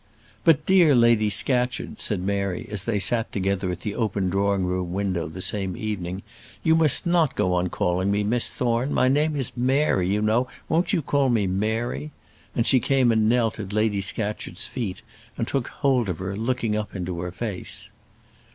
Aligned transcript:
"But, 0.43 0.65
dear 0.65 0.95
Lady 0.95 1.29
Scatcherd," 1.29 2.01
said 2.01 2.21
Mary, 2.21 2.67
as 2.71 2.85
they 2.85 2.97
sat 2.97 3.31
together 3.31 3.69
at 3.71 3.81
the 3.81 3.93
open 3.93 4.31
drawing 4.31 4.65
room 4.65 4.93
window 4.93 5.27
the 5.27 5.41
same 5.41 5.77
evening, 5.77 6.23
"you 6.63 6.75
must 6.75 7.05
not 7.05 7.35
go 7.35 7.53
on 7.53 7.69
calling 7.69 8.09
me 8.09 8.23
Miss 8.23 8.49
Thorne; 8.49 8.91
my 8.91 9.07
name 9.07 9.35
is 9.35 9.55
Mary, 9.55 10.11
you 10.11 10.23
know. 10.23 10.47
Won't 10.67 10.91
you 10.91 11.03
call 11.03 11.29
me 11.29 11.45
Mary?" 11.45 12.09
and 12.55 12.65
she 12.65 12.79
came 12.79 13.11
and 13.11 13.29
knelt 13.29 13.59
at 13.59 13.73
Lady 13.73 14.01
Scatcherd's 14.01 14.65
feet, 14.65 15.03
and 15.37 15.47
took 15.47 15.67
hold 15.67 16.09
of 16.09 16.17
her, 16.17 16.35
looking 16.35 16.75
up 16.75 16.95
into 16.95 17.19
her 17.21 17.31
face. 17.31 17.91